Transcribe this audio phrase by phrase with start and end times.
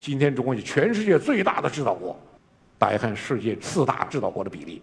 [0.00, 2.16] 今天中国是全世界最大的制造国。
[2.78, 4.80] 大家看世界四大制造国的比例：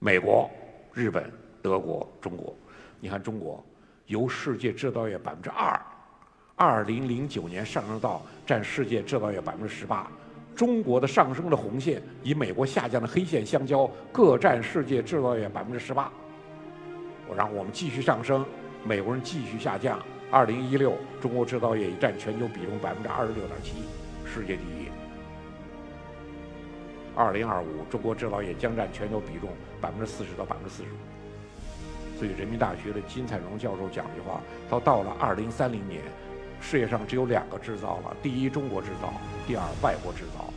[0.00, 0.50] 美国、
[0.92, 1.30] 日本、
[1.62, 2.52] 德国、中国。
[2.98, 3.64] 你看中国
[4.06, 5.80] 由世界制造业百分之二，
[6.56, 10.10] 二零零九年上升到占世界制造业百分之十八。
[10.56, 16.10] 中国的上升的红线与美国下降的黑线相交，各占世界制造业百分之十八。
[17.36, 18.44] 然后我们继续上升，
[18.82, 20.02] 美国人继续下降。
[20.30, 23.74] 二零一六，中国制造业已占全球比重百分之二十六点七，
[24.26, 24.88] 世界第一。
[27.14, 29.48] 二零二五，中国制造业将占全球比重
[29.80, 32.18] 百分之四十到百分之四十五。
[32.18, 36.02] 所以，人民大学的金灿荣教授讲句话：他到了二零三零年，
[36.60, 39.12] 世界上只有两个制造了，第一中国制造，
[39.46, 40.52] 第二外国制造，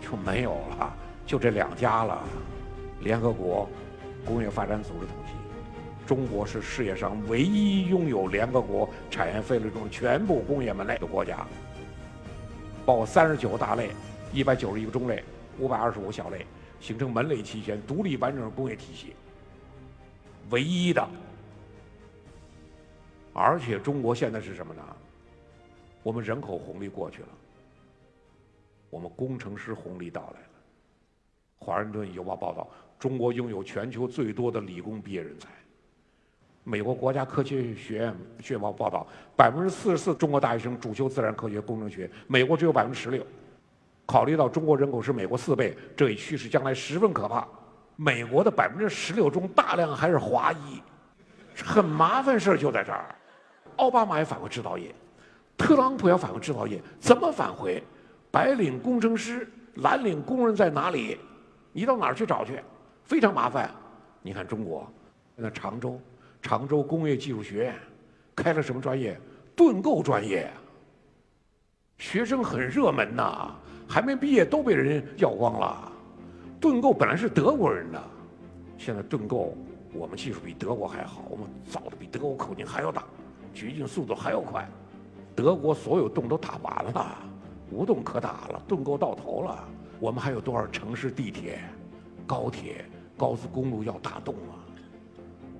[0.00, 0.94] 就没有了，
[1.26, 2.22] 就这两家了。
[3.00, 3.68] 联合国
[4.24, 5.32] 工业发展组织统计。
[6.06, 11.46] 中国是世界上唯一拥有联合国产业分类中全部工业门类的国家，
[12.86, 13.90] 包括三十九个大类、
[14.32, 15.24] 一百九十一个中类、
[15.58, 16.46] 五百二十五小类，
[16.80, 19.14] 形成门类齐全、独立完整的工业体系，
[20.50, 21.08] 唯一的。
[23.32, 24.82] 而且中国现在是什么呢？
[26.02, 27.28] 我们人口红利过去了，
[28.90, 30.48] 我们工程师红利到来了。
[31.64, 32.68] 《华盛顿邮报》报道，
[32.98, 35.48] 中国拥有全球最多的理工毕业人才。
[36.64, 43.24] 美国国家科学学院学报报道，百分之四十四中国大学生主修自然科学工程学，美国只有百分之十六。
[44.06, 47.46] 考虑到中国人口是美国四倍，这一趋势将来十分可怕。
[47.96, 50.82] 美国的百分之十六中大量还是华裔，
[51.62, 53.14] 很麻烦事儿就在这儿。
[53.76, 54.94] 奥巴马也返回制造业，
[55.56, 57.82] 特朗普要返回制造业，怎么返回？
[58.30, 61.18] 白领工程师、蓝领工人在哪里？
[61.72, 62.58] 你到哪儿去找去？
[63.04, 63.70] 非常麻烦。
[64.22, 64.90] 你看中国，
[65.36, 66.00] 那常州。
[66.44, 67.74] 常州工业技术学院
[68.36, 69.18] 开了什么专业？
[69.56, 70.50] 盾构专业，
[71.96, 73.56] 学生很热门呐，
[73.88, 75.90] 还没毕业都被人要光了。
[76.60, 78.02] 盾构本来是德国人的，
[78.76, 79.56] 现在盾构
[79.94, 83.04] 我们技术比德国还好，我们造的比德国口径还要大，
[83.54, 84.68] 掘进速度还要快。
[85.34, 87.16] 德国所有洞都打完了，
[87.70, 89.66] 无洞可打了，盾构到头了。
[89.98, 91.58] 我们还有多少城市地铁、
[92.26, 92.84] 高铁、
[93.16, 94.60] 高速公路要打洞啊？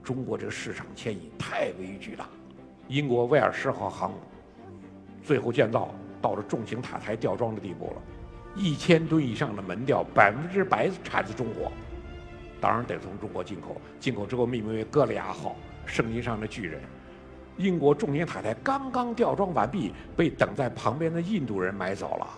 [0.04, 2.26] 中国这个市场牵引太过于巨大，
[2.88, 4.18] 英国威尔士号航母
[5.22, 5.88] 最后建造
[6.20, 8.02] 到了重型塔台吊装的地步了，
[8.54, 11.72] 一千吨以上的门吊百分之百产自中国，
[12.60, 15.56] 当然得从中国进口，进口之后命名为哥利亚号，
[15.86, 16.80] 圣经上的巨人。
[17.56, 22.28] 英国重型塔台刚刚吊装完毕，被等在旁边的印度人买走了。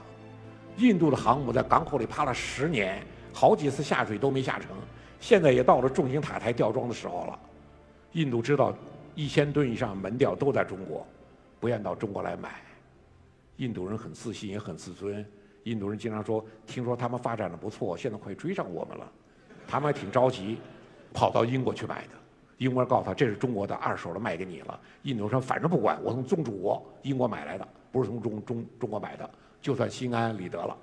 [0.76, 3.02] 印度的航母在港口里趴了十年，
[3.32, 4.68] 好几次下水都没下成，
[5.18, 7.38] 现在也到了重型塔台吊装的时候了。
[8.12, 8.74] 印度知道
[9.14, 11.06] 一千吨以上门吊都在中国，
[11.60, 12.62] 不愿到中国来买。
[13.56, 15.24] 印度人很自信也很自尊，
[15.64, 19.10] 印度人经常说：“听说他们发展的不错，现在快追上我们了。”
[19.66, 20.58] 他们还挺着急，
[21.12, 22.10] 跑到英国去买的。
[22.58, 29.28] 英国人告诉他：“这是中国的二手的，卖给你了。”印度说：“反正不管，我从宗主国英国买来的，不是从中中中国买的，
[29.60, 30.76] 就算心安理得了。”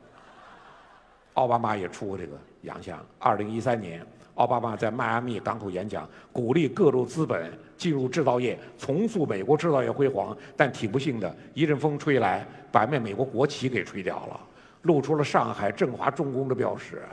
[1.36, 3.04] 奥巴马也出过这个洋相。
[3.20, 4.06] 二零一三年。
[4.36, 10.36] 奥巴马在迈阿密港口演讲，鼓励各路资本进入制造业，重塑美国制造业辉煌。
[10.58, 14.40] 但挺不幸的，一阵风吹来，把那美国国旗给吹掉了，
[14.84, 17.04] 露出了上海振华重工的标识。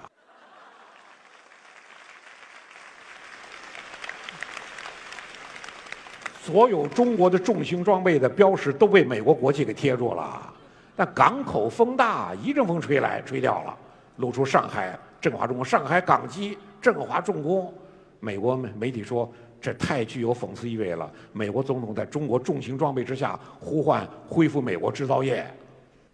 [6.42, 10.52] 所有中国的重型装备的标识都被美国国旗给贴住了。
[10.96, 13.76] 但港口风大，一阵风吹来，吹掉了，
[14.16, 16.56] 露出上海振华重工、上海港机。
[16.80, 17.72] 振华重工，
[18.18, 19.30] 美国媒体说
[19.60, 21.12] 这太具有讽刺意味了。
[21.32, 25.46] 美国总统在中国重型装备之下呼唤恢复美国制造业。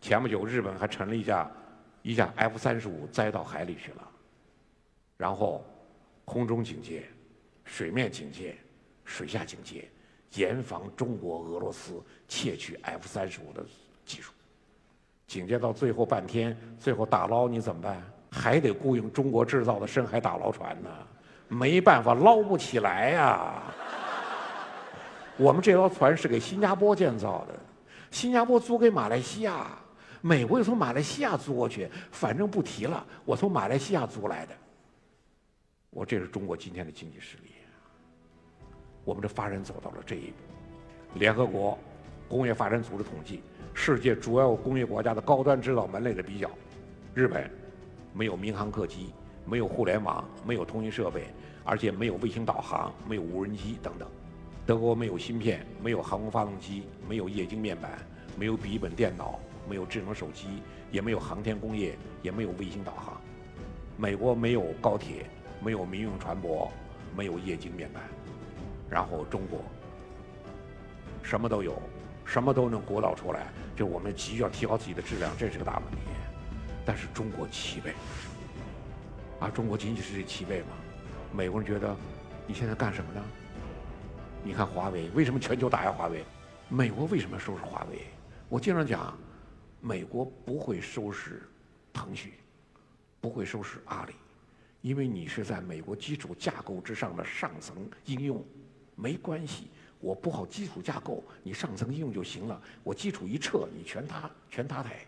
[0.00, 1.50] 前不久，日本还沉了一架
[2.02, 4.08] 一架 F 三十五栽到海里去了。
[5.16, 5.64] 然后，
[6.24, 7.04] 空中警戒、
[7.64, 8.56] 水面警戒、
[9.04, 9.88] 水下警戒，
[10.34, 13.64] 严防中国、俄罗斯窃取 F 三十五的
[14.04, 14.32] 技术。
[15.26, 18.02] 警戒到最后半天，最后打捞你怎么办？
[18.30, 20.90] 还得雇佣中国制造的深海打捞船呢，
[21.48, 23.62] 没办法捞不起来呀。
[25.36, 27.54] 我们这条船是给新加坡建造的，
[28.10, 29.66] 新加坡租给马来西亚，
[30.20, 33.06] 美国又从马来西亚租过去，反正不提了。
[33.24, 34.54] 我从马来西亚租来的，
[35.90, 37.50] 我这是中国今天的经济实力。
[39.04, 41.18] 我们的发展走到了这一步。
[41.18, 41.78] 联合国
[42.28, 43.42] 工业发展组织统计，
[43.72, 46.50] 世界主要工业国家的高端制造门类的比较，
[47.14, 47.48] 日本。
[48.16, 49.12] 没有民航客机，
[49.44, 51.26] 没有互联网，没有通讯设备，
[51.64, 54.08] 而且没有卫星导航，没有无人机等等。
[54.64, 57.92] 德国没有芯片，没有航空发动机，没有液晶面板，
[58.34, 60.46] 没有笔记本电脑，没有智能手机，
[60.90, 63.20] 也没有航天工业，也没有卫星导航。
[63.98, 65.26] 美国没有高铁，
[65.62, 66.68] 没有民用船舶，
[67.14, 68.02] 没有液晶面板。
[68.88, 69.60] 然后中国
[71.22, 71.74] 什么都有，
[72.24, 75.98] 什么都能鼓捣出来，就我们急需要提高自己的质量，这是个大问题。
[76.86, 77.92] 但是中国七倍，
[79.40, 80.68] 啊，中国仅仅是这七倍吗？
[81.34, 81.94] 美国人觉得
[82.46, 83.20] 你现在干什么呢？
[84.44, 86.24] 你看华为，为什么全球打压华为？
[86.68, 88.06] 美国为什么要收拾华为？
[88.48, 89.18] 我经常讲，
[89.80, 91.42] 美国不会收拾
[91.92, 92.32] 腾讯，
[93.20, 94.12] 不会收拾阿里，
[94.80, 98.44] 因为你是在美国基础架构之上的上层应用，
[98.94, 99.66] 没关系，
[99.98, 102.62] 我布好基础架构，你上层应用就行了。
[102.84, 105.04] 我基础一撤，你全塌，全塌台。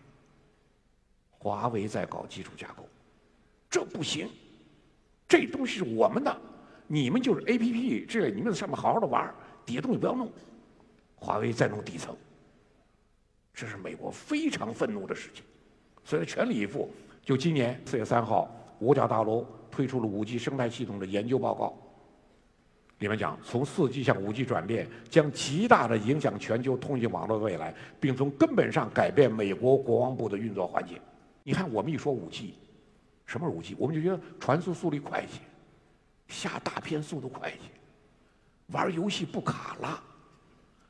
[1.39, 2.87] 华为在搞基础架构，
[3.69, 4.29] 这不行，
[5.27, 6.41] 这东西是我们的。
[6.85, 9.33] 你们就是 A P P 这，你们在上面好好的玩，
[9.65, 10.29] 底下东西不要弄。
[11.15, 12.15] 华为在弄底层，
[13.53, 15.43] 这是美国非常愤怒的事情，
[16.03, 16.89] 所以全力以赴。
[17.21, 18.49] 就今年四月三号，
[18.79, 21.77] 五角大楼推出了五 G 生态系统的研究报告，
[22.99, 30.97] 里面讲从四 G 向五 G 转变将极大的影响全球通信网络的未来，并从根本上改变美国国防部的运作环境。
[31.43, 32.53] 你看，我们一说五 G，
[33.25, 33.75] 什么是五 G？
[33.79, 35.41] 我们就觉得传输速率快一些。
[36.27, 37.71] 下大片速度快一些，
[38.67, 40.03] 玩游戏不卡了，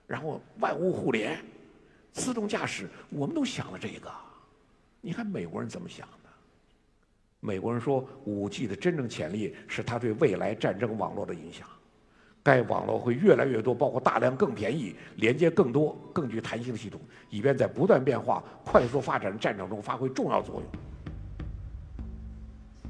[0.05, 1.41] 然后万物互联，
[2.11, 4.11] 自动驾驶，我们都想了这个。
[4.99, 6.29] 你看美国人怎么想的？
[7.39, 11.65] 美国人说，五 G 的真正潜力是它对未来战争网络的影响。
[12.43, 16.99] 该网络会越来越多，包括大量更便宜、连接更多、更具弹性的系统，
[17.29, 20.63] 以便在不断变化、快速发展的战场中发挥重要作用。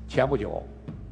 [0.07, 0.63] 前不久。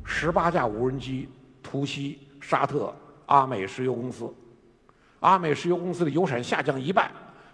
[0.10, 1.28] 十八架无人机
[1.62, 2.96] 突袭沙特
[3.26, 4.34] 阿美石油公司，
[5.20, 7.12] 阿美石油公司的油产下降一半，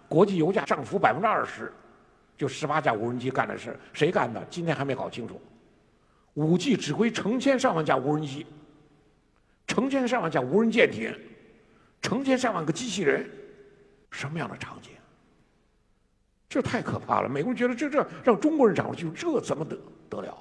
[0.08, 1.72] 国际油价涨幅百分之二十，
[2.36, 4.40] 就十八架无人机干的事，谁干的？
[4.48, 5.40] 今天还没搞清楚。
[6.34, 8.46] 五 G 指挥成千上万架无人机，
[9.66, 11.12] 成千上万架无人舰艇，
[12.02, 13.28] 成千上万个机器人，
[14.10, 14.90] 什么样的场景？
[16.48, 17.28] 这太可怕了！
[17.28, 19.76] 美国人觉得这这让中国人掌握技术，这怎么得
[20.08, 20.38] 得了？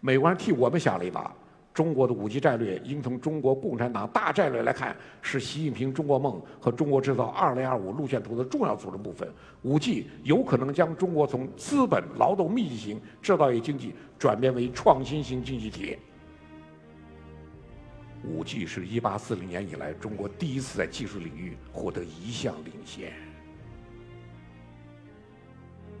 [0.00, 1.34] 美国人替我们想了一把，
[1.72, 9.26] 中国的五 G 战略应从中国共产党大战略来看，是习近平中国梦和中国制造2025路线图的重要组成部分。
[9.62, 15.96] 五 G 有可能将中国从资本劳动密集型制造业经济转变为创新型经济体。
[18.26, 23.12] 五 G 是一八四零年以来中国第一次在技术领域获得一项领先。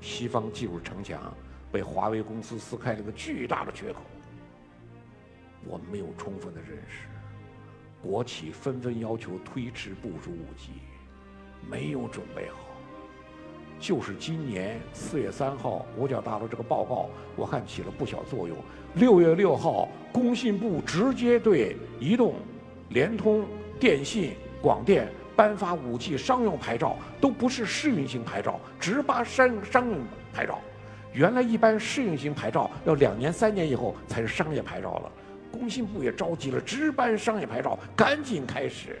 [0.00, 1.32] 西方技术城墙。
[1.72, 4.00] 被华为公司撕开了个巨大的缺口，
[5.64, 7.06] 我们没有充分的认识，
[8.00, 10.70] 国企纷纷要求推迟部署五 G，
[11.68, 12.65] 没有准备好。
[13.78, 18.56] 就是今年四月三号五角大楼这个报告，我看起了不小作用。
[18.94, 22.34] 六月六号，工信部直接对移动、
[22.88, 23.46] 联通、
[23.78, 29.98] 电信、广电颁发五 G 商用牌照，都不是试运行牌照，直发商商用
[30.32, 30.58] 牌照。
[31.12, 35.12] 原来一般试运行牌照要两年、三年以后才是商业牌照了，
[35.52, 38.98] 工信部也着急了，直颁商业牌照，赶紧开始。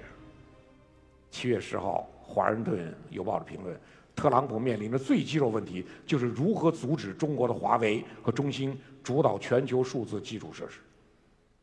[1.30, 3.78] 七月十号，《华盛顿邮报》的评论：
[4.16, 10.80] 特朗普面临的最棘手问题就是如何阻止中国的华为和中兴主导全球数字基础设施。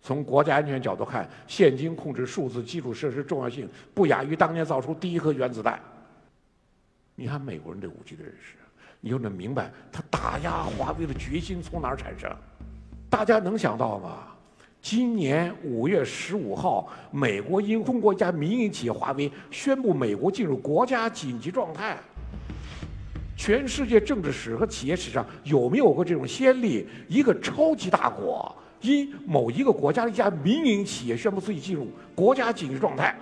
[0.01, 5.81] 从国家安全角度看，现今控制数字基础设施重要性不亚于当年造出第一颗原子弹。
[7.15, 8.55] 你看美国人对武器的认识。
[9.05, 12.33] 你就能明白他打压华为的决心从哪儿产生？
[13.09, 14.27] 大家能想到吗？
[14.81, 21.97] 今年五月十五号，美国因中国一家民营企业华为宣布美国进入国家紧急状态。
[23.45, 26.87] 全世界政治史和企业史上有没有过这种先例？
[27.09, 33.13] 一个超级大国因某一个国家的一家民营企业宣布自己进入国家紧急状态，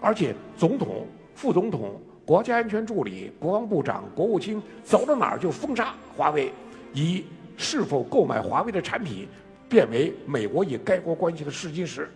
[0.00, 1.94] 而且总统、副总统。
[2.24, 6.50] 国家安全助理、国防部长、国务卿走到哪儿就封杀华为，
[6.92, 7.22] 以
[7.56, 9.28] 是否购买华为的产品
[9.68, 12.10] 变为美国与该国关系的试金石，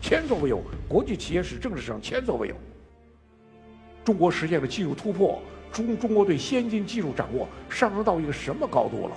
[0.00, 2.54] 前所未有，国际企业史、政治史上前所未有。
[4.02, 5.38] 中国实现了技术突破，
[5.72, 9.16] 中中国对先进技术掌握上升到一个什么高度了？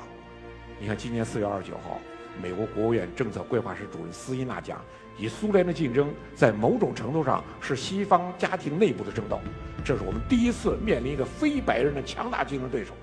[0.79, 1.99] 你看，今年四月二十九号，
[2.41, 4.81] 美国国务院政策规划室主任斯伊纳讲，
[5.17, 9.39] 以苏联的竞争在某种程度上是西方家庭内部的争斗。
[9.83, 12.93] 这是我们第一次面临一个非白人的强大竞争对手，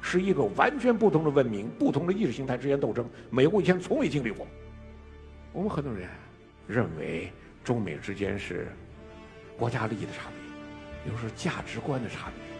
[0.00, 3.08] 是一个完全不同的文明、不同的意识形态之间斗争。
[3.30, 4.46] 美国以前从未经历过。
[5.52, 6.08] 我们很多人
[6.66, 7.30] 认为
[7.62, 8.68] 中美之间是
[9.56, 10.28] 国家利益的差
[11.04, 12.51] 别，有时候价值观的差别。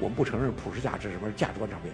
[0.00, 1.92] 我们不承认普世价值什么价值观差别。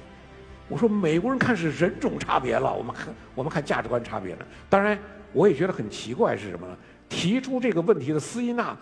[0.68, 4.46] 我说美国人看是人种差别了，我们看我们看价值观差别呢。
[4.68, 4.98] 当然，
[5.32, 6.76] 我也觉得很奇怪是什么呢？
[7.08, 8.76] 提出这个问题的斯伊纳，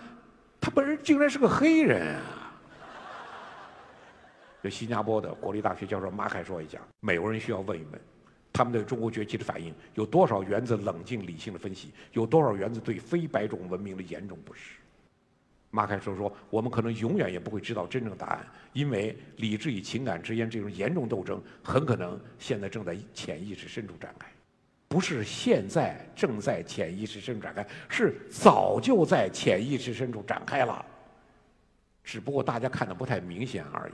[0.61, 2.53] 他本人竟然是个黑人啊！
[4.63, 8.01] 这新加坡的国立大学教授马凯说一讲，美国人需要问一问，
[8.53, 14.75] 他们对中国崛起的反应有多少源自冷静理性的分析，有多少源自对非白种文明的严重不适？
[15.71, 24.27] 马凯说：“说我们可能永远也不会知道真正答案，因为理智与情感之间这种严重斗争，很可能现在正在潜意识深处展开，
[24.89, 30.83] 不是现在正在潜意识深处展开，是早就在潜意识深处展开了，
[32.03, 33.93] 只不过大家看的不太明显而已。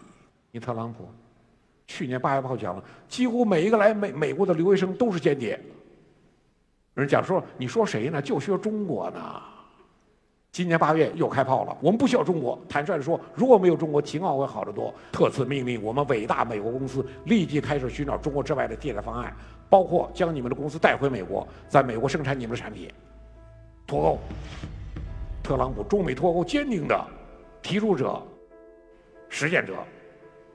[0.52, 1.08] 你特朗普，
[1.88, 5.58] 去年八月八号讲了，几乎每一个来美美国的留学生都是间谍。
[6.94, 8.22] 人讲说，你说谁呢？
[8.22, 9.42] 就说中国呢。”
[10.54, 12.56] 今年八月又开炮了，我们不需要中国。
[12.68, 14.94] 坦率地说，如果没有中国，情况会好得多。
[15.10, 19.34] 特此命令，我们伟大美国公司立即开始寻找中国之外的替代方案，
[19.68, 22.88] 包括将你们的公司带回美国，在美国生产你们的产品。
[23.84, 24.18] 脱钩。
[25.42, 27.04] 特朗普中美脱钩坚定的
[27.60, 28.22] 提出者、
[29.28, 29.74] 实践者，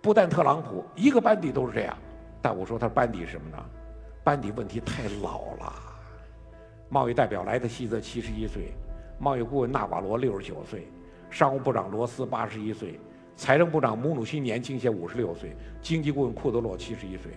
[0.02, 1.94] 不但特朗普一个班底都是这样，
[2.42, 3.58] 但我说他班底是什么呢？
[4.24, 5.74] 班底问题太老了。
[6.88, 8.72] 贸易代表莱特希泽七十一岁。
[9.20, 10.88] 贸易顾问纳瓦罗六十九岁，
[11.30, 12.98] 商务部长罗斯八十一岁，
[13.36, 17.34] 财政部长姆努钦年轻些五十六岁，经济顾问库德洛七十一岁。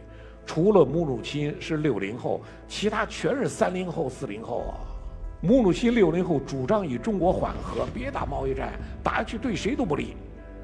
[0.46, 4.78] 除了姆努钦是六零后，其他全是三零后、四零后啊。
[5.40, 8.72] 姆努钦六零后主张与中国缓和，别打贸易战，
[9.02, 10.16] 打下去对谁都不利。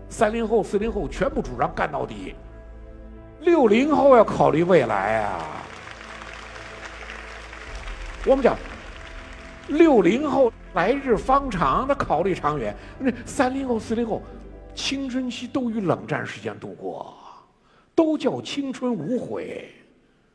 [0.09, 2.35] 三零后、四零后全部主张干到底。
[3.41, 5.41] 六零后要考虑未来啊。
[8.25, 8.57] 我们讲
[9.67, 10.53] 六零后。
[10.75, 12.75] 来日方长，他考虑长远。
[12.99, 14.23] 那三零后、四零后，
[14.75, 17.17] 青春期都与冷战时间度过，
[17.95, 19.69] 都叫青春无悔，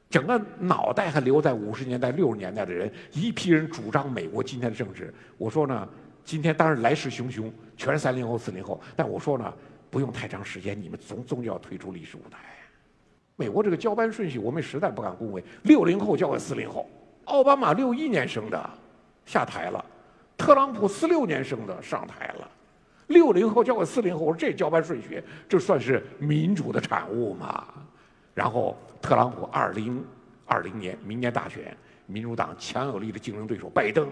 [0.10, 5.14] 整个脑袋还留在五十年代、六十年代的人，一批人主张美国今天的政治。
[5.38, 5.88] 我说呢，
[6.26, 8.82] 今天当然来势汹汹，全是三零后、四零后。
[8.96, 9.54] 但我说呢，
[9.90, 12.40] 不用太长时间，你们总终究要退出历史舞台。
[13.36, 15.44] 美国这个交班顺序，我们实在不敢恭维。
[15.64, 16.88] 六零后交给四零后，
[17.26, 18.70] 奥巴马六一年生的，
[19.26, 19.84] 下台了。
[20.38, 22.50] 特朗普四六年生的上台了，
[23.08, 27.66] 六零后交给四零后，我说这交班顺序，这算是民主的产物吗？
[28.34, 30.04] 然后特朗普二零
[30.46, 31.76] 二零年明年大选，
[32.08, 34.10] 民主党强有力的竞争对手拜登，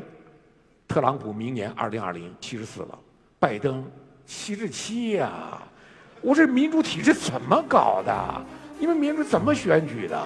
[0.88, 3.00] 特朗普明年二零二零七十四了，
[3.40, 3.84] 拜登
[4.25, 5.62] 七十七呀，
[6.22, 8.46] 我这民主体制怎么搞的？
[8.80, 10.24] 你们民主怎么选举的？